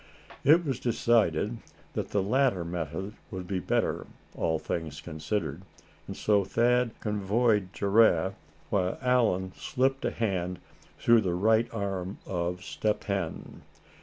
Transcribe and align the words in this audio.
It 0.43 0.65
was 0.65 0.79
decided 0.79 1.59
that 1.93 2.09
the 2.09 2.23
latter 2.23 2.65
method 2.65 3.13
would 3.29 3.45
be 3.45 3.59
better, 3.59 4.07
all 4.33 4.57
things 4.57 4.99
considered. 4.99 5.61
And 6.07 6.17
so 6.17 6.43
Thad 6.43 6.99
convoyed 7.01 7.71
Giraffe, 7.71 8.33
while 8.71 8.97
Allan 8.99 9.53
slipped 9.55 10.03
a 10.03 10.09
hand 10.09 10.57
through 10.97 11.21
the 11.21 11.35
right 11.35 11.71
arm 11.71 12.17
of 12.25 12.63
Step 12.63 13.03
Hen. 13.03 13.61